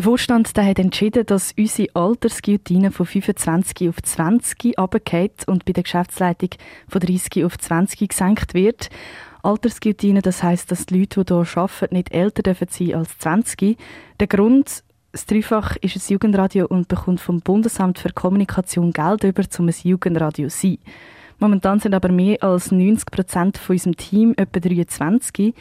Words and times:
Der 0.00 0.04
Vorstand 0.04 0.56
der 0.56 0.64
hat 0.64 0.78
entschieden, 0.78 1.26
dass 1.26 1.52
unsere 1.58 1.94
Altersguillotine 1.94 2.90
von 2.90 3.04
25 3.04 3.86
auf 3.90 4.02
20 4.02 4.78
runtergeht 4.78 5.46
und 5.46 5.66
bei 5.66 5.74
der 5.74 5.82
Geschäftsleitung 5.82 6.48
von 6.88 7.02
30 7.02 7.44
auf 7.44 7.58
20 7.58 8.08
gesenkt 8.08 8.54
wird. 8.54 8.88
Altersguillotine, 9.42 10.22
das 10.22 10.42
heißt, 10.42 10.70
dass 10.70 10.86
die 10.86 11.00
Leute, 11.00 11.22
die 11.22 11.34
hier 11.34 11.58
arbeiten, 11.58 11.94
nicht 11.94 12.14
älter 12.14 12.42
dürfen 12.42 12.68
sein 12.70 12.94
als 12.94 13.18
20. 13.18 13.76
Der 14.18 14.26
Grund, 14.26 14.84
das 15.12 15.26
Dreifach 15.26 15.76
ist 15.82 15.96
ein 15.96 16.12
Jugendradio 16.14 16.64
und 16.66 16.88
bekommt 16.88 17.20
vom 17.20 17.42
Bundesamt 17.42 17.98
für 17.98 18.08
Kommunikation 18.10 18.94
Geld 18.94 19.22
über, 19.24 19.42
um 19.58 19.68
ein 19.68 19.74
Jugendradio 19.82 20.48
zu 20.48 20.60
sein. 20.60 20.78
Momentan 21.40 21.78
sind 21.78 21.92
aber 21.92 22.10
mehr 22.10 22.42
als 22.42 22.72
90 22.72 23.10
Prozent 23.10 23.58
von 23.58 23.74
unserem 23.74 23.96
Team 23.98 24.32
etwa 24.38 24.60
23. 24.60 25.54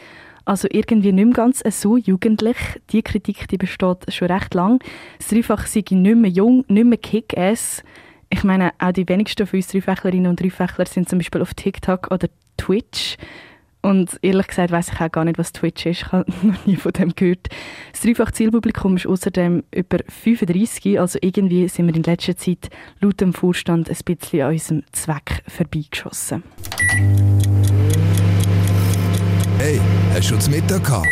Also 0.50 0.68
irgendwie 0.72 1.12
nicht 1.12 1.26
mehr 1.26 1.36
ganz 1.36 1.62
so 1.80 1.96
jugendlich. 1.96 2.58
Die 2.92 3.04
Kritik 3.04 3.48
die 3.50 3.60
besteht 3.60 4.12
schon 4.12 4.32
recht 4.32 4.56
lang. 4.56 4.84
Das 5.20 5.28
Dreifach 5.28 5.68
sei 5.68 5.84
nicht 5.92 6.16
mehr 6.16 6.32
jung, 6.32 6.66
nicht 6.68 6.86
mehr 6.86 6.98
Kick-Ass. 6.98 7.84
Ich 8.32 8.44
meine, 8.44 8.72
auch 8.80 8.92
die 8.92 9.08
wenigsten 9.08 9.46
von 9.46 9.58
uns 9.58 9.68
Dreifächlerinnen 9.68 10.26
und 10.26 10.42
Dreifächler 10.42 10.88
sind 10.88 11.08
zum 11.08 11.20
Beispiel 11.20 11.44
auf 11.44 11.54
TikTok 11.54 12.10
oder 12.10 12.30
Twitch. 12.58 13.18
Und 13.84 14.18
ehrlich 14.24 14.48
gesagt 14.48 14.72
weiß 14.72 14.92
ich 14.92 15.00
auch 15.00 15.12
gar 15.12 15.24
nicht, 15.24 15.38
was 15.38 15.54
Twitch 15.54 15.86
ist. 15.86 16.02
Ich 16.02 16.12
habe 16.12 16.26
noch 16.42 16.66
nie 16.66 16.78
von 16.78 16.94
dem 16.94 17.14
gehört. 17.14 17.50
Das 17.92 18.02
dreifach 18.02 18.32
Zielpublikum 18.32 18.96
ist 18.96 19.06
außerdem 19.06 19.64
über 19.70 20.00
35, 20.08 21.00
also 21.00 21.20
irgendwie 21.22 21.68
sind 21.68 21.86
wir 21.86 21.96
in 21.96 22.02
letzter 22.02 22.36
Zeit 22.36 22.72
laut 23.02 23.22
dem 23.22 23.34
Vorstand 23.34 23.88
ein 23.88 23.98
bisschen 24.04 24.42
an 24.42 24.54
unserem 24.54 24.84
Zweck 24.94 25.44
vorbeigeschossen. 25.48 26.42
Hey, 29.62 29.78
hast 30.14 30.32
du 30.32 30.36
das 30.36 30.50
Mittag 30.50 30.86
gehabt? 30.86 31.10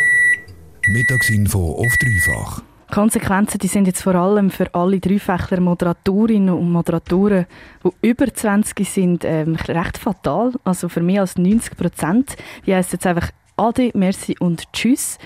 Mittagsinfo 0.86 1.84
auf 1.84 1.92
dreifach. 2.00 2.62
Konsequenzen 2.90 3.58
die 3.58 3.66
sind 3.66 3.86
jetzt 3.86 4.02
vor 4.02 4.14
allem 4.14 4.50
für 4.50 4.74
alle 4.74 5.00
Dreifächler 5.00 5.60
Moderatorinnen 5.60 6.54
und 6.54 6.72
Moderatoren, 6.72 7.44
die 7.84 8.08
über 8.08 8.32
20 8.32 8.88
sind, 8.88 9.26
ähm, 9.26 9.54
recht 9.54 9.98
fatal. 9.98 10.54
Also 10.64 10.88
für 10.88 11.02
mehr 11.02 11.20
als 11.20 11.36
90 11.36 11.76
Prozent. 11.76 12.36
Die 12.64 12.74
heißt 12.74 12.94
jetzt 12.94 13.06
einfach 13.06 13.30
Ade, 13.58 13.90
Merci 13.92 14.34
und 14.40 14.72
Tschüss 14.72 15.18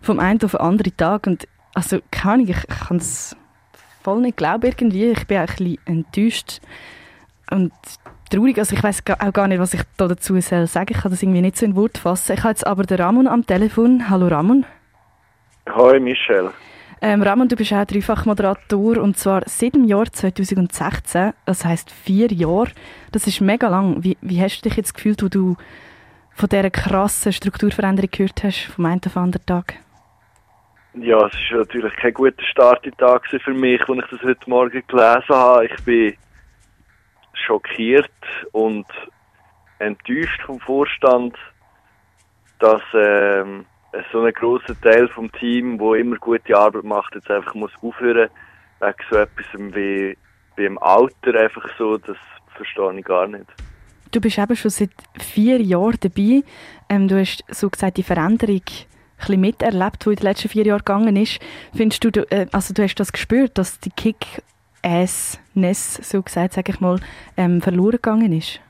vom 0.00 0.18
einen 0.18 0.42
auf 0.42 0.52
den 0.52 0.60
anderen 0.60 0.96
Tag. 0.96 1.26
Und 1.26 1.46
also 1.74 1.98
keine 2.10 2.44
Ahnung, 2.44 2.48
ich 2.48 2.66
kann 2.68 2.96
es 2.96 3.36
voll 4.02 4.22
nicht 4.22 4.38
glauben 4.38 4.64
irgendwie. 4.64 5.10
Ich 5.10 5.26
bin 5.26 5.36
auch 5.36 5.40
ein 5.42 5.46
bisschen 5.56 5.78
enttäuscht 5.84 6.60
und 7.50 7.72
traurig. 8.32 8.58
Also 8.58 8.74
ich 8.74 8.82
weiß 8.82 9.02
auch 9.18 9.32
gar 9.32 9.48
nicht, 9.48 9.58
was 9.58 9.74
ich 9.74 9.82
da 9.96 10.08
dazu 10.08 10.40
sagen 10.40 10.66
soll. 10.66 10.84
Ich 10.88 10.96
kann 10.98 11.10
das 11.10 11.22
irgendwie 11.22 11.40
nicht 11.40 11.56
so 11.56 11.66
in 11.66 11.76
Wort 11.76 11.98
fassen. 11.98 12.34
Ich 12.34 12.40
habe 12.40 12.50
jetzt 12.50 12.66
aber 12.66 12.84
den 12.84 13.00
Ramon 13.00 13.26
am 13.26 13.46
Telefon. 13.46 14.08
Hallo 14.08 14.28
Ramon. 14.28 14.64
Hi 15.68 16.00
Michelle. 16.00 16.52
Ähm, 17.00 17.22
Ramon, 17.22 17.48
du 17.48 17.56
bist 17.56 17.72
auch 17.72 17.84
Dreifachmoderator 17.84 18.98
und 18.98 19.18
zwar 19.18 19.42
seit 19.46 19.74
dem 19.74 19.84
Jahr 19.84 20.06
2016, 20.06 21.32
das 21.44 21.64
heißt 21.64 21.90
vier 21.90 22.32
Jahre. 22.32 22.68
Das 23.10 23.26
ist 23.26 23.40
mega 23.40 23.68
lang. 23.68 24.04
Wie, 24.04 24.16
wie 24.20 24.40
hast 24.40 24.60
du 24.60 24.68
dich 24.68 24.76
jetzt 24.76 24.94
gefühlt, 24.94 25.22
wo 25.22 25.28
du 25.28 25.56
von 26.34 26.48
dieser 26.48 26.70
krassen 26.70 27.32
Strukturveränderung 27.32 28.10
gehört 28.10 28.44
hast, 28.44 28.66
vom 28.66 28.86
einen 28.86 29.00
auf 29.04 29.14
den 29.14 29.22
anderen 29.22 29.46
Tag? 29.46 29.74
Ja, 30.94 31.26
es 31.26 31.32
war 31.50 31.58
natürlich 31.58 31.96
kein 31.96 32.14
guter 32.14 32.44
Start 32.44 32.86
Tag 32.98 33.26
für 33.26 33.54
mich, 33.54 33.80
als 33.88 33.98
ich 33.98 34.10
das 34.10 34.22
heute 34.22 34.50
Morgen 34.50 34.82
gelesen 34.86 35.28
habe. 35.28 35.66
Ich 35.66 35.84
bin 35.84 36.14
schockiert 37.44 38.10
und 38.52 38.86
enttäuscht 39.78 40.40
vom 40.42 40.60
Vorstand, 40.60 41.36
dass 42.58 42.82
ähm, 42.94 43.66
so 44.12 44.22
ein 44.22 44.32
grosser 44.32 44.80
Teil 44.80 45.08
vom 45.08 45.30
Team, 45.32 45.78
wo 45.78 45.94
immer 45.94 46.16
gute 46.16 46.56
Arbeit 46.56 46.84
macht, 46.84 47.14
jetzt 47.14 47.30
einfach 47.30 47.54
muss 47.54 47.72
aufhören 47.82 48.30
wegen 48.80 48.94
so 49.10 49.16
etwas 49.16 49.46
wie 49.54 50.16
beim 50.56 50.78
Alter 50.78 51.38
einfach 51.38 51.68
so, 51.78 51.98
das 51.98 52.16
verstehe 52.56 52.98
ich 52.98 53.04
gar 53.04 53.26
nicht. 53.26 53.46
Du 54.10 54.20
bist 54.20 54.38
eben 54.38 54.56
schon 54.56 54.70
seit 54.70 54.90
vier 55.18 55.60
Jahren 55.60 55.96
dabei. 56.00 56.42
Ähm, 56.88 57.08
du 57.08 57.18
hast 57.18 57.44
so 57.48 57.70
gesagt 57.70 57.96
die 57.96 58.02
Veränderung 58.02 58.62
ein 59.28 59.40
miterlebt, 59.40 60.04
die 60.04 60.10
in 60.10 60.16
den 60.16 60.24
letzten 60.24 60.48
vier 60.48 60.64
Jahren 60.64 60.78
gegangen 60.78 61.16
ist. 61.16 61.38
Findest 61.74 62.04
du, 62.04 62.08
äh, 62.30 62.46
also 62.52 62.74
du 62.74 62.82
hast 62.82 62.96
das 62.96 63.12
gespürt, 63.12 63.56
dass 63.56 63.80
die 63.80 63.90
Kick-Ass-Ness, 64.82 65.94
so 66.02 66.22
gesagt, 66.22 66.54
sage 66.54 66.72
ich 66.72 66.80
mal, 66.80 66.98
ähm, 67.36 67.60
verloren 67.60 67.92
gegangen 67.92 68.32
ist? 68.32 68.60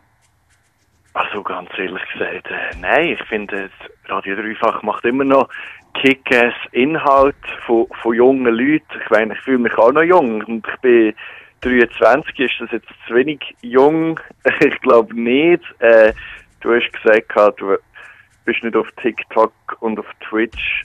Also 1.15 1.43
ganz 1.43 1.69
ehrlich 1.77 2.03
gesagt, 2.13 2.47
äh, 2.51 2.77
nein, 2.81 3.17
ich 3.19 3.23
finde, 3.29 3.71
Radio 4.07 4.37
Dreifach 4.37 4.83
macht 4.83 5.05
immer 5.05 5.25
noch 5.25 5.49
Kick-Ass-Inhalt 5.95 7.37
von, 7.67 7.87
von 8.01 8.15
jungen 8.15 8.55
Leuten. 8.55 8.85
Ich 9.03 9.11
meine, 9.11 9.35
ich 9.35 9.41
fühle 9.41 9.59
mich 9.59 9.77
auch 9.77 9.93
noch 9.93 10.03
jung 10.03 10.43
und 10.45 10.67
ich 10.67 10.81
bin 10.81 11.15
23, 11.61 12.39
ist 12.39 12.55
das 12.61 12.71
jetzt 12.73 12.89
zu 13.07 13.15
wenig 13.15 13.41
jung? 13.63 14.19
ich 14.61 14.81
glaube 14.81 15.15
nicht. 15.19 15.63
Äh, 15.81 16.13
du 16.61 16.75
hast 16.75 16.93
gesagt, 16.93 17.61
du 17.61 17.77
bist 18.45 18.63
nicht 18.63 18.77
auf 18.77 18.89
TikTok 19.03 19.53
und 19.81 19.99
auf 19.99 20.07
Twitch. 20.29 20.85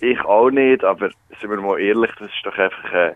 Ich 0.00 0.20
auch 0.24 0.50
nicht, 0.50 0.84
aber 0.84 1.10
sind 1.40 1.50
wir 1.50 1.60
mal 1.60 1.80
ehrlich, 1.80 2.10
das 2.18 2.28
ist 2.28 2.44
doch 2.44 2.56
einfach 2.56 2.92
ein, 2.92 3.14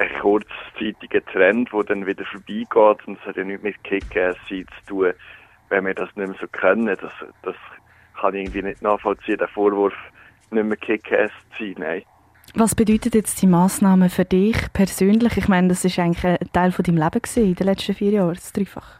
ein 0.00 0.20
kurzzeitiger 0.20 1.24
Trend, 1.26 1.70
der 1.72 1.84
dann 1.84 2.06
wieder 2.06 2.24
vorbeigeht 2.24 3.06
und 3.06 3.18
es 3.20 3.26
hat 3.26 3.36
ja 3.36 3.44
nichts 3.44 3.62
mit 3.62 3.82
Kick-Ass 3.84 4.36
zu 4.48 4.64
tun 4.86 5.12
wenn 5.70 5.86
wir 5.86 5.94
das 5.94 6.08
nicht 6.16 6.28
mehr 6.28 6.36
so 6.40 6.46
können, 6.48 6.86
das, 6.86 7.12
das 7.42 7.54
kann 8.20 8.34
ich 8.34 8.42
irgendwie 8.42 8.62
nicht 8.62 8.82
nachvollziehen, 8.82 9.38
der 9.38 9.48
Vorwurf, 9.48 9.94
nicht 10.50 10.64
mehr 10.64 10.76
Kick-Ass 10.76 11.30
zu 11.56 11.64
sein, 11.64 11.74
nein. 11.78 12.02
Was 12.54 12.74
bedeutet 12.74 13.14
jetzt 13.14 13.40
die 13.40 13.46
Massnahme 13.46 14.10
für 14.10 14.24
dich 14.24 14.56
persönlich? 14.72 15.36
Ich 15.36 15.46
meine, 15.46 15.68
das 15.68 15.84
ist 15.84 15.98
eigentlich 15.98 16.24
ein 16.24 16.52
Teil 16.52 16.72
von 16.72 16.82
deinem 16.82 16.96
Leben 16.96 17.22
gewesen, 17.22 17.44
in 17.44 17.54
den 17.54 17.66
letzten 17.66 17.94
vier 17.94 18.10
Jahren, 18.10 18.34
das 18.34 18.52
Dreifach. 18.52 18.98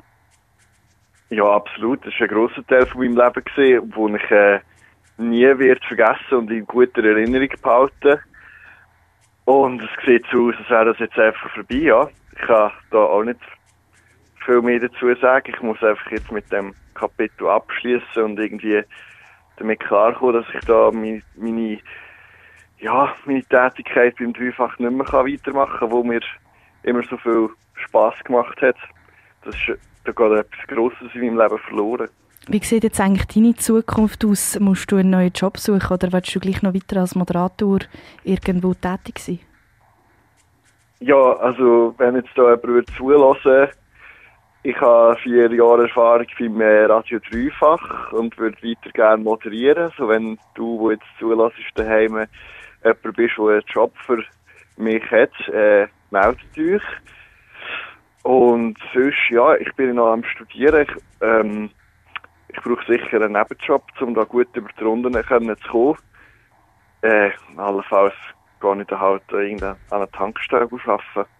Ja, 1.30 1.44
absolut. 1.44 2.06
Das 2.06 2.14
war 2.14 2.22
ein 2.22 2.28
grosser 2.28 2.64
Teil 2.68 2.86
von 2.86 3.00
meinem 3.00 3.16
Leben, 3.16 3.44
gewesen, 3.44 3.92
wo 3.94 4.08
ich 4.08 4.30
äh, 4.30 4.60
nie 5.18 5.58
wird 5.58 5.84
vergessen 5.84 6.38
und 6.38 6.50
in 6.52 6.64
guter 6.66 7.04
Erinnerung 7.04 7.48
behalten. 7.60 8.20
Und 9.50 9.82
es 9.82 9.90
sieht 10.06 10.24
so 10.30 10.48
aus, 10.48 10.54
als 10.58 10.70
wäre 10.70 10.84
das 10.84 10.98
jetzt 11.00 11.18
einfach 11.18 11.50
vorbei, 11.50 11.74
ja. 11.74 12.08
Ich 12.32 12.46
kann 12.46 12.70
da 12.92 12.98
auch 12.98 13.24
nicht 13.24 13.40
viel 14.44 14.62
mehr 14.62 14.78
dazu 14.78 15.12
sagen. 15.20 15.52
Ich 15.52 15.60
muss 15.60 15.82
einfach 15.82 16.08
jetzt 16.12 16.30
mit 16.30 16.50
dem 16.52 16.72
Kapitel 16.94 17.48
abschließen 17.48 18.22
und 18.22 18.38
irgendwie 18.38 18.82
damit 19.56 19.80
klarkommen, 19.80 20.34
dass 20.34 20.54
ich 20.54 20.60
da 20.66 20.92
meine, 20.92 21.22
meine, 21.34 21.78
ja, 22.78 23.12
meine 23.24 23.42
Tätigkeit 23.42 24.14
beim 24.20 24.32
Dreifach 24.32 24.78
nicht 24.78 24.92
mehr 24.92 25.12
weitermachen 25.12 25.78
kann, 25.80 25.90
wo 25.90 26.04
mir 26.04 26.20
immer 26.84 27.02
so 27.10 27.16
viel 27.16 27.48
Spass 27.74 28.14
gemacht 28.22 28.62
hat. 28.62 28.76
Das 29.44 29.56
ist, 29.56 29.80
da 30.04 30.12
geht 30.12 30.32
etwas 30.32 30.66
Grosses 30.68 31.12
in 31.14 31.22
meinem 31.22 31.38
Leben 31.38 31.58
verloren. 31.58 32.08
Wie 32.48 32.58
sieht 32.64 32.84
jetzt 32.84 33.00
eigentlich 33.00 33.26
deine 33.26 33.54
Zukunft 33.54 34.24
aus? 34.24 34.58
Musst 34.58 34.90
du 34.90 34.96
einen 34.96 35.10
neuen 35.10 35.32
Job 35.32 35.58
suchen 35.58 35.92
oder 35.92 36.12
willst 36.12 36.34
du 36.34 36.40
gleich 36.40 36.62
noch 36.62 36.74
weiter 36.74 37.00
als 37.00 37.14
Moderator 37.14 37.80
irgendwo 38.24 38.74
tätig 38.74 39.18
sein? 39.18 39.40
Ja, 41.00 41.34
also 41.36 41.94
wenn 41.98 42.16
jetzt 42.16 42.30
da 42.34 42.54
jemand 42.54 42.88
zulassen 42.96 43.68
ich 44.62 44.78
habe 44.78 45.16
vier 45.22 45.50
Jahre 45.54 45.84
Erfahrung 45.84 46.26
beim 46.38 46.60
äh, 46.60 46.84
Radio 46.84 47.18
Dreifach 47.18 48.12
und 48.12 48.36
würde 48.36 48.58
weiter 48.62 48.90
gerne 48.92 49.22
moderieren. 49.22 49.90
So 49.96 50.06
wenn 50.08 50.38
du, 50.54 50.78
wo 50.78 50.90
jetzt 50.90 51.06
zulässt, 51.18 51.56
daheim 51.76 52.26
jemand 52.84 53.16
bist, 53.16 53.38
der 53.38 53.46
einen 53.46 53.62
Job 53.68 53.94
für 54.04 54.22
mich 54.76 55.02
hat, 55.10 55.30
äh, 55.48 55.86
meldet 56.10 56.58
euch. 56.58 56.82
Und 58.22 58.76
sonst, 58.92 59.30
ja, 59.30 59.54
ich 59.54 59.72
bin 59.76 59.94
noch 59.94 60.12
am 60.12 60.24
Studieren. 60.24 60.82
Ich, 60.82 61.02
ähm, 61.22 61.70
ich 62.60 62.64
brauche 62.64 62.84
sicher 62.86 63.20
einen 63.20 63.32
Nebenjob, 63.32 63.82
um 64.00 64.14
da 64.14 64.24
gut 64.24 64.48
über 64.54 64.68
die 64.78 64.84
Runden 64.84 65.12
zu 65.12 65.68
kommen. 65.70 65.96
Äh, 67.02 67.30
allenfalls 67.56 68.14
gehe 68.60 68.80
ich 68.80 68.86
dann 68.86 69.00
halt 69.00 69.22
an 69.32 69.76
einer 69.90 70.10
Tankstelle 70.10 70.64
arbeiten. 70.64 71.30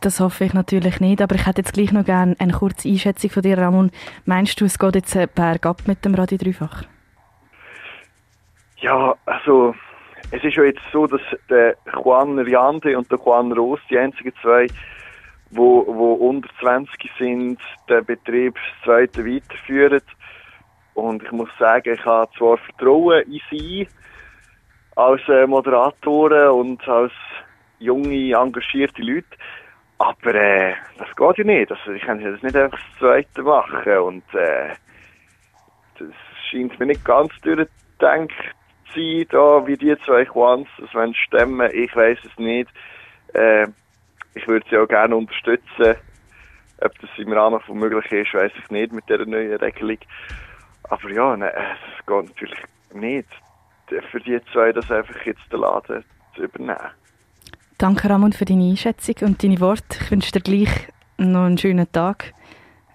Das 0.00 0.20
hoffe 0.20 0.44
ich 0.44 0.54
natürlich 0.54 1.00
nicht, 1.00 1.20
aber 1.20 1.34
ich 1.34 1.46
hätte 1.46 1.62
jetzt 1.62 1.72
gleich 1.72 1.90
noch 1.90 2.04
gerne 2.04 2.36
eine 2.38 2.52
kurze 2.52 2.88
Einschätzung 2.88 3.30
von 3.30 3.42
dir, 3.42 3.58
Ramon. 3.58 3.90
Meinst 4.24 4.60
du, 4.60 4.64
es 4.64 4.78
geht 4.78 4.94
jetzt 4.94 5.34
bergab 5.34 5.88
mit 5.88 6.04
dem 6.04 6.14
Radio 6.14 6.38
Dreifach? 6.38 6.84
Ja, 8.76 9.16
also 9.26 9.74
es 10.30 10.44
ist 10.44 10.54
ja 10.54 10.62
jetzt 10.62 10.80
so, 10.92 11.08
dass 11.08 11.20
der 11.48 11.76
Juan 11.92 12.38
Riande 12.38 12.96
und 12.96 13.10
der 13.10 13.18
Juan 13.18 13.50
Roos, 13.50 13.80
die 13.90 13.98
einzigen 13.98 14.32
zwei, 14.40 14.68
wo, 15.50 15.86
wo 15.86 16.12
unter 16.14 16.48
20 16.60 17.10
sind, 17.18 17.60
den 17.88 18.04
Betrieb 18.04 18.54
das 18.54 18.84
zweite 18.84 19.24
weiterführen. 19.24 20.02
Und 20.94 21.22
ich 21.22 21.32
muss 21.32 21.48
sagen, 21.58 21.94
ich 21.94 22.04
habe 22.04 22.30
zwar 22.36 22.58
Vertrauen 22.58 23.22
in 23.22 23.40
sie 23.50 23.88
als 24.96 25.22
äh, 25.28 25.46
Moderatoren 25.46 26.50
und 26.50 26.86
als 26.88 27.12
junge, 27.78 28.32
engagierte 28.34 29.02
Leute, 29.02 29.26
aber 29.98 30.34
äh, 30.34 30.74
das 30.98 31.08
geht 31.16 31.38
ja 31.38 31.44
nicht. 31.44 31.70
Also 31.70 31.92
ich 31.92 32.02
kann 32.02 32.22
das 32.22 32.42
nicht 32.42 32.56
einfach 32.56 32.78
das 32.78 32.98
Zweite 32.98 33.42
machen. 33.42 33.98
Und 33.98 34.34
äh, 34.34 34.74
das 35.98 36.08
scheint 36.50 36.78
mir 36.78 36.86
nicht 36.86 37.04
ganz 37.04 37.32
durchdenkt 37.42 38.34
sein, 38.94 39.26
da, 39.30 39.66
wie 39.66 39.76
die 39.76 39.96
zwei 40.04 40.24
Quants 40.24 40.70
das 40.78 40.92
wollen 40.94 41.14
stemmen, 41.14 41.70
ich 41.72 41.94
weiß 41.94 42.18
es 42.24 42.38
nicht. 42.38 42.70
Äh, 43.34 43.68
ich 44.34 44.46
würde 44.46 44.66
sie 44.70 44.76
auch 44.76 44.88
gerne 44.88 45.16
unterstützen. 45.16 45.96
Ob 46.82 46.98
das 47.00 47.10
im 47.18 47.32
Rahmen 47.32 47.60
von 47.60 47.78
möglich 47.78 48.10
ist, 48.10 48.34
weiß 48.34 48.52
ich 48.56 48.70
nicht 48.70 48.92
mit 48.92 49.08
dieser 49.08 49.26
neuen 49.26 49.56
Regelung. 49.56 49.98
Aber 50.84 51.10
ja, 51.10 51.36
ne, 51.36 51.52
es 51.52 52.06
geht 52.06 52.28
natürlich 52.28 52.58
nicht, 52.94 53.28
für 54.10 54.20
die 54.20 54.40
zwei 54.52 54.72
das 54.72 54.90
einfach 54.90 55.20
jetzt 55.26 55.52
den 55.52 55.60
Laden 55.60 56.04
zu 56.34 56.42
übernehmen. 56.42 56.90
Danke, 57.78 58.10
Ramon, 58.10 58.32
für 58.32 58.44
deine 58.44 58.64
Einschätzung 58.64 59.14
und 59.22 59.42
deine 59.42 59.60
Worte. 59.60 59.98
Ich 60.00 60.10
wünsche 60.10 60.32
dir 60.32 60.40
gleich 60.40 60.88
noch 61.16 61.44
einen 61.44 61.58
schönen 61.58 61.90
Tag. 61.92 62.34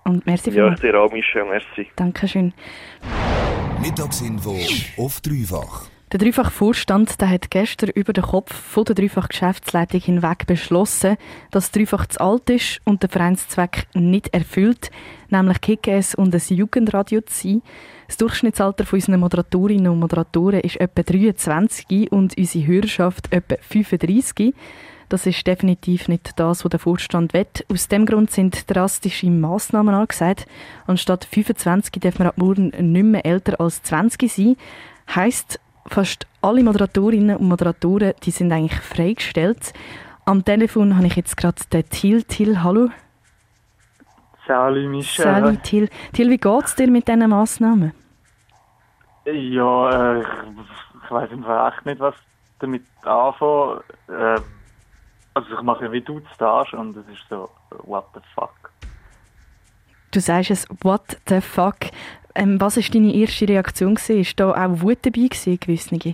Und 0.04 0.26
merci 0.26 0.52
Ja, 0.52 0.72
ich 0.72 0.80
dir 0.80 1.00
auch, 1.00 1.12
Michel, 1.12 1.46
merci. 1.46 1.90
Dankeschön. 1.96 2.54
Mittagsinfo 3.82 4.56
auf 4.98 5.20
dreifach. 5.22 5.90
Der 6.16 6.24
dreifach 6.24 6.50
Vorstand 6.50 7.14
hat 7.20 7.52
gestern 7.52 7.90
über 7.90 8.14
den 8.14 8.24
Kopf 8.24 8.56
von 8.56 8.86
der 8.86 8.96
dreifach 8.96 9.28
Geschäftsleitung 9.28 10.00
hinweg 10.00 10.48
beschlossen, 10.48 11.18
dass 11.52 11.72
dreifach 11.72 12.06
zu 12.06 12.22
alt 12.22 12.50
ist 12.50 12.80
und 12.86 13.04
der 13.04 13.10
Vereinszweck 13.10 13.86
nicht 13.94 14.34
erfüllt, 14.34 14.92
nämlich 15.30 15.60
Kickers 15.60 16.16
und 16.16 16.34
ein 16.34 16.42
Jugendradio 16.48 17.20
zu 17.20 17.50
sein. 17.50 17.62
Das 18.08 18.16
Durchschnittsalter 18.16 18.86
von 18.86 18.96
unseren 18.96 19.20
Moderatorinnen 19.20 19.92
und 19.92 20.00
Moderatoren 20.00 20.62
ist 20.62 20.80
etwa 20.80 21.04
23 21.04 22.14
und 22.14 22.38
unsere 22.38 22.66
Hörerschaft 22.66 23.34
etwa 23.34 23.56
35. 23.60 24.54
Das 25.10 25.26
ist 25.26 25.46
definitiv 25.46 26.08
nicht 26.08 26.40
das, 26.40 26.64
was 26.64 26.70
der 26.70 26.80
Vorstand 26.80 27.34
will. 27.34 27.46
Aus 27.68 27.90
dem 27.90 28.06
Grund 28.06 28.32
sind 28.32 28.74
drastische 28.74 29.30
Massnahmen 29.30 29.94
angesagt. 29.94 30.48
Anstatt 30.88 31.26
25 31.26 31.92
darf 32.00 32.20
man 32.20 32.30
ab 32.30 32.38
morgen 32.38 32.70
nicht 32.70 33.04
mehr 33.04 33.26
älter 33.26 33.60
als 33.60 33.84
20 33.84 34.32
sein. 34.32 34.56
Heißt, 35.14 35.60
fast 35.88 36.28
alle 36.42 36.64
Moderatorinnen 36.64 37.38
und 37.38 37.48
Moderatoren, 37.48 38.14
die 38.24 38.32
sind 38.32 38.52
eigentlich 38.52 38.80
freigestellt. 38.80 39.74
Am 40.26 40.44
Telefon 40.44 40.96
habe 40.96 41.08
ich 41.08 41.16
jetzt 41.16 41.38
gerade 41.38 41.62
den 41.72 41.88
Till. 41.90 42.24
Till, 42.24 42.64
hallo. 42.64 42.90
Salut 44.48 44.90
Michel. 44.90 45.24
Salut 45.24 45.64
Till. 45.64 45.90
Till, 46.14 46.30
wie 46.30 46.38
geht 46.38 46.66
es 46.66 46.76
dir 46.76 46.88
mit 46.88 47.08
diesen 47.08 47.30
Massnahmen? 47.30 47.94
Ja, 49.26 50.18
äh, 50.18 50.22
ich, 50.22 51.12
weiß 51.12 51.32
einfach 51.32 51.74
echt 51.74 51.86
nicht, 51.86 52.00
was 52.00 52.16
damit 52.60 52.84
anfangen. 53.04 53.80
Äh, 54.08 54.40
also 55.34 55.54
ich 55.54 55.62
mache 55.62 55.92
wie 55.92 56.02
du 56.02 56.22
das 56.38 56.74
und 56.74 56.96
es 56.96 57.08
ist 57.08 57.26
so, 57.30 57.50
what 57.84 58.06
the 58.14 58.22
fuck. 58.34 58.72
Du 60.12 60.20
sagst 60.20 60.52
es, 60.52 60.68
what 60.82 61.18
the 61.28 61.42
fuck. 61.42 61.78
Ähm, 62.36 62.60
was 62.60 62.78
war 62.78 62.84
deine 62.92 63.14
erste 63.14 63.48
Reaktion? 63.48 63.96
Gewesen? 63.96 64.20
Ist 64.20 64.40
da 64.40 64.52
auch 64.52 64.82
Wut 64.82 65.00
dabei 65.04 65.28
gewesen, 65.28 65.60
gewisse? 65.60 65.96
Äh, 65.96 66.14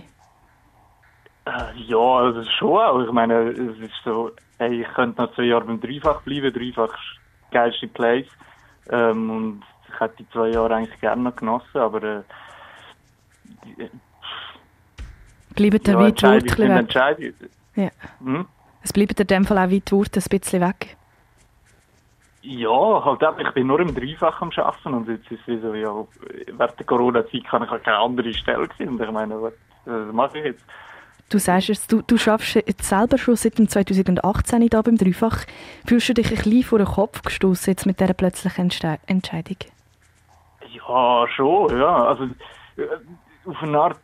ja, 1.86 1.98
also 1.98 2.44
schon 2.58 2.80
auch. 2.80 3.00
Ich 3.04 3.12
meine, 3.12 3.50
es 3.50 3.78
ist 3.78 3.92
so, 4.04 4.30
hey, 4.58 4.82
ich 4.82 4.88
könnte 4.94 5.20
noch 5.20 5.34
zwei 5.34 5.44
Jahre 5.44 5.64
beim 5.64 5.80
Dreifach 5.80 6.22
bleiben. 6.22 6.52
Dreifach 6.52 6.92
ist 6.94 7.52
der 7.52 7.62
geilste 7.62 7.88
Place. 7.88 8.28
Ähm, 8.90 9.30
und 9.30 9.62
ich 9.88 10.00
hätte 10.00 10.14
die 10.20 10.30
zwei 10.30 10.48
Jahre 10.48 10.76
eigentlich 10.76 11.00
gerne 11.00 11.22
noch 11.22 11.36
genossen, 11.36 11.78
aber 11.78 12.02
äh, 12.02 12.22
die, 13.64 13.90
Bleibt 15.54 15.86
der 15.86 15.94
ja, 15.94 16.00
weit 16.00 16.14
bisschen 16.42 16.88
weg? 16.88 17.34
Ja. 17.76 17.90
Hm? 18.20 18.46
Es 18.82 18.92
bleibt 18.92 19.20
in 19.20 19.26
dem 19.26 19.44
Fall 19.44 19.58
auch 19.58 19.70
weit 19.70 19.92
Wort 19.92 20.16
ein 20.16 20.22
bisschen 20.28 20.60
weg. 20.60 20.96
Ja, 22.42 23.04
halt 23.04 23.22
eben, 23.22 23.46
ich 23.46 23.54
bin 23.54 23.66
nur 23.68 23.80
im 23.80 23.94
Dreifach 23.94 24.42
am 24.42 24.50
Arbeiten 24.56 24.94
und 24.94 25.08
jetzt 25.08 25.30
ist 25.30 25.40
es 25.42 25.46
wie 25.46 25.60
so, 25.60 25.74
ja, 25.74 25.94
während 26.58 26.78
der 26.78 26.86
Corona-Zeit 26.86 27.44
kann 27.44 27.62
ich 27.62 27.70
halt 27.70 27.84
keine 27.84 27.98
andere 27.98 28.34
Stelle 28.34 28.68
sehen 28.76 28.90
und 28.90 29.00
ich 29.00 29.10
meine, 29.10 29.40
was, 29.40 29.52
was 29.84 30.12
mache 30.12 30.38
ich 30.38 30.44
jetzt? 30.46 30.64
Du 31.30 31.38
sagst 31.38 31.70
es, 31.70 31.86
du, 31.86 32.02
du 32.02 32.18
schaffst 32.18 32.56
jetzt 32.56 32.84
selber 32.84 33.16
schon 33.16 33.36
seit 33.36 33.58
dem 33.58 33.68
2018 33.68 34.68
da 34.68 34.82
beim 34.82 34.98
Dreifach. 34.98 35.46
Fühlst 35.86 36.10
du 36.10 36.14
dich 36.14 36.30
ein 36.30 36.36
bisschen 36.36 36.62
vor 36.62 36.78
den 36.78 36.86
Kopf 36.86 37.22
gestoßen 37.22 37.72
jetzt 37.72 37.86
mit 37.86 38.00
dieser 38.00 38.12
plötzlichen 38.12 38.64
Entste 38.64 38.98
Entscheidung? 39.06 39.56
Ja, 40.74 41.26
schon, 41.28 41.78
ja, 41.78 42.04
also 42.04 42.24
äh, 42.76 43.48
auf 43.48 43.62
eine 43.62 43.78
Art 43.78 43.98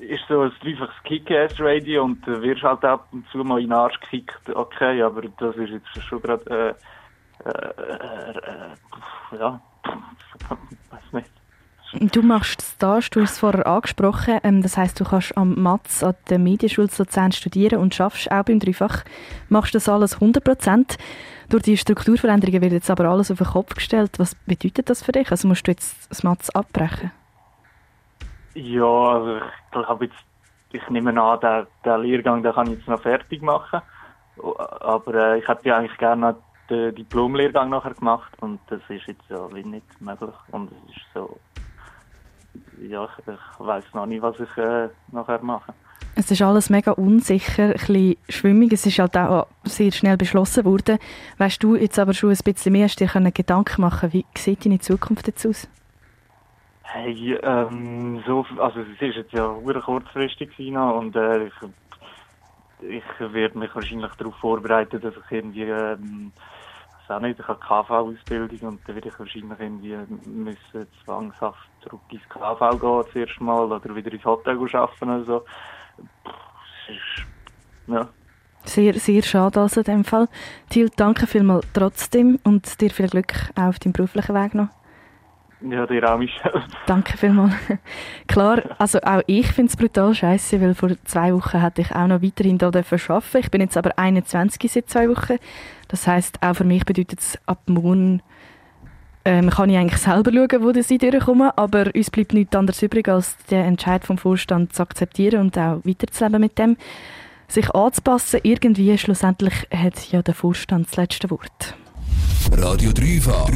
ist 0.00 0.24
so 0.28 0.42
ein 0.42 0.52
dreifaches 0.62 1.02
Kick-Ass-Radio 1.04 2.04
und 2.04 2.26
du 2.26 2.40
wirst 2.42 2.62
halt 2.62 2.84
ab 2.84 3.08
und 3.12 3.26
zu 3.30 3.38
mal 3.38 3.60
in 3.60 3.68
den 3.68 3.72
Arsch 3.72 3.98
gekickt, 4.00 4.38
okay, 4.54 5.02
aber 5.02 5.22
das 5.38 5.56
ist 5.56 5.70
jetzt 5.70 6.02
schon 6.08 6.22
gerade, 6.22 6.50
äh, 6.50 6.74
äh, 7.44 7.50
äh, 7.50 9.38
ja, 9.38 9.60
weiß 10.90 11.12
nicht. 11.12 11.30
Du 12.12 12.20
machst 12.22 12.60
Stage, 12.60 13.08
du 13.10 13.22
hast 13.22 13.32
es 13.32 13.38
vorher 13.38 13.66
angesprochen. 13.66 14.40
Ähm, 14.42 14.62
das 14.62 14.76
heisst, 14.76 15.00
du 15.00 15.04
kannst 15.04 15.36
am 15.38 15.54
Matz 15.60 16.02
an 16.02 16.14
der 16.28 16.38
Medienschule 16.38 16.88
Luzern 16.98 17.32
studieren 17.32 17.80
und 17.80 17.94
schaffst 17.94 18.30
auch 18.30 18.42
beim 18.42 18.60
Dreifach. 18.60 19.04
Machst 19.48 19.74
das 19.74 19.88
alles 19.88 20.14
100 20.14 20.44
Prozent. 20.44 20.98
Durch 21.48 21.62
die 21.62 21.78
Strukturveränderungen 21.78 22.60
wird 22.60 22.72
jetzt 22.72 22.90
aber 22.90 23.06
alles 23.06 23.30
auf 23.30 23.38
den 23.38 23.46
Kopf 23.46 23.74
gestellt. 23.74 24.18
Was 24.18 24.34
bedeutet 24.34 24.90
das 24.90 25.02
für 25.02 25.12
dich? 25.12 25.30
Also 25.30 25.48
musst 25.48 25.66
du 25.66 25.70
jetzt 25.70 26.10
das 26.10 26.22
Matz 26.22 26.50
abbrechen? 26.50 27.10
Ja, 28.54 28.84
also 28.84 29.36
ich 29.36 29.70
glaube 29.70 30.04
jetzt, 30.06 30.24
ich 30.72 30.90
nehme 30.90 31.18
an, 31.20 31.40
den, 31.40 31.66
den 31.86 32.00
Lehrgang 32.02 32.42
den 32.42 32.52
kann 32.52 32.66
ich 32.66 32.78
jetzt 32.78 32.88
noch 32.88 33.00
fertig 33.00 33.40
machen. 33.40 33.80
Aber 34.36 35.14
äh, 35.14 35.38
ich 35.38 35.48
hätte 35.48 35.68
ja 35.68 35.78
eigentlich 35.78 35.96
gerne 35.96 36.36
den 36.70 36.94
Diplomlehrgang 36.94 37.70
nachher 37.70 37.94
gemacht 37.94 38.32
und 38.40 38.60
das 38.68 38.80
ist 38.88 39.06
jetzt 39.06 39.28
ja 39.28 39.52
wie 39.54 39.64
nicht 39.64 40.00
möglich. 40.00 40.34
Und 40.50 40.70
es 40.70 40.96
ist 40.96 41.06
so, 41.14 41.38
ja, 42.80 43.04
ich, 43.04 43.26
ich 43.26 43.66
weiß 43.66 43.84
noch 43.94 44.06
nicht, 44.06 44.22
was 44.22 44.38
ich 44.40 44.56
äh, 44.56 44.88
nachher 45.12 45.42
mache. 45.42 45.72
Es 46.14 46.30
ist 46.30 46.42
alles 46.42 46.68
mega 46.68 46.92
unsicher, 46.92 47.66
ein 47.66 47.72
bisschen 47.72 48.16
schwimmig. 48.28 48.72
Es 48.72 48.84
ist 48.86 48.98
halt 48.98 49.16
auch 49.16 49.46
sehr 49.64 49.92
schnell 49.92 50.16
beschlossen 50.16 50.64
worden. 50.64 50.98
Weißt 51.38 51.62
du 51.62 51.76
jetzt 51.76 51.98
aber 51.98 52.12
schon 52.12 52.30
ein 52.30 52.38
bisschen 52.44 52.72
mehr, 52.72 52.84
hast 52.84 53.00
du 53.00 53.06
dir 53.06 53.30
Gedanken 53.30 53.82
machen 53.82 54.12
wie 54.12 54.24
sieht 54.36 54.64
deine 54.64 54.80
Zukunft 54.80 55.28
jetzt 55.28 55.46
aus? 55.46 55.68
Hey, 56.82 57.38
ähm, 57.42 58.22
so, 58.26 58.46
also 58.58 58.80
es 58.80 59.00
ist 59.00 59.16
jetzt 59.16 59.32
ja 59.32 59.54
sehr 59.64 59.80
kurzfristig 59.80 60.50
noch 60.58 60.98
und 60.98 61.14
äh, 61.14 61.46
ich, 61.46 61.52
ich 62.80 63.32
werde 63.32 63.58
mich 63.58 63.74
wahrscheinlich 63.74 64.10
darauf 64.14 64.34
vorbereiten, 64.36 64.98
dass 65.00 65.14
ich 65.14 65.30
irgendwie, 65.30 65.64
ähm, 65.64 66.32
ich 67.08 67.14
auch 67.14 67.20
nicht, 67.20 67.40
ich 67.40 67.48
habe 67.48 67.58
KV-Ausbildung 67.60 68.68
und 68.68 68.80
dann 68.86 68.94
werde 68.94 69.08
ich 69.08 69.18
wahrscheinlich 69.18 69.60
irgendwie 69.60 69.96
müssen 70.28 70.86
zwangshaft 71.04 71.68
zurück 71.82 72.00
ins 72.10 72.28
KV 72.28 72.78
gehen 72.78 73.04
zuerst 73.12 73.40
mal 73.40 73.72
oder 73.72 73.94
wieder 73.94 74.12
ins 74.12 74.24
Hotel 74.24 74.56
arbeiten 74.56 75.10
oder 75.10 75.24
so. 75.24 75.44
Es 76.88 77.24
ja. 77.86 78.08
Sehr, 78.64 78.94
sehr 78.94 79.22
schade 79.22 79.60
also 79.60 79.80
in 79.80 79.84
dem 79.84 80.04
Fall. 80.04 80.28
Thiel, 80.68 80.90
danke 80.94 81.26
vielmals 81.26 81.66
trotzdem 81.72 82.38
und 82.44 82.80
dir 82.80 82.90
viel 82.90 83.08
Glück 83.08 83.32
auch 83.56 83.68
auf 83.68 83.78
deinem 83.78 83.92
beruflichen 83.92 84.34
Weg 84.34 84.54
noch. 84.54 84.68
Ja, 85.60 85.86
dir 85.86 86.08
auch, 86.08 86.18
Michel. 86.18 86.62
Danke 86.86 87.16
vielmals. 87.18 87.54
Klar, 88.28 88.62
also 88.78 89.00
auch 89.00 89.22
ich 89.26 89.48
finde 89.48 89.70
es 89.70 89.76
brutal 89.76 90.14
scheiße, 90.14 90.60
weil 90.60 90.74
vor 90.74 90.90
zwei 91.04 91.34
Wochen 91.34 91.60
hätte 91.60 91.82
ich 91.82 91.92
auch 91.92 92.06
noch 92.06 92.22
weiterhin 92.22 92.58
hier 92.58 92.68
arbeiten 92.68 93.38
Ich 93.38 93.50
bin 93.50 93.60
jetzt 93.60 93.76
aber 93.76 93.98
21 93.98 94.70
seit 94.70 94.88
zwei 94.88 95.08
Wochen. 95.08 95.38
Das 95.88 96.06
heißt 96.06 96.42
auch 96.42 96.54
für 96.54 96.64
mich 96.64 96.84
bedeutet 96.84 97.20
es 97.20 97.38
ab 97.46 97.62
morgen 97.66 98.22
ähm, 99.24 99.50
kann 99.50 99.68
ich 99.68 99.76
eigentlich 99.76 100.00
selber 100.00 100.32
schauen, 100.32 100.62
wo 100.62 100.72
sie 100.80 100.96
durchkommen, 100.96 101.50
aber 101.56 101.90
uns 101.94 102.10
bleibt 102.10 102.32
nichts 102.32 102.56
anderes 102.56 102.82
übrig, 102.82 103.08
als 103.08 103.36
den 103.50 103.64
Entscheid 103.64 104.04
vom 104.04 104.16
Vorstand 104.16 104.72
zu 104.74 104.82
akzeptieren 104.82 105.40
und 105.40 105.58
auch 105.58 105.80
weiterzuleben 105.84 106.40
mit 106.40 106.58
dem. 106.58 106.76
Sich 107.46 107.74
anzupassen, 107.74 108.40
irgendwie 108.42 108.96
schlussendlich 108.96 109.66
hat 109.70 110.12
ja 110.12 110.22
der 110.22 110.34
Vorstand 110.34 110.86
das 110.86 110.96
letzte 110.96 111.30
Wort. 111.30 111.74
Radio 112.52 112.92
Dreifach. 112.92 113.50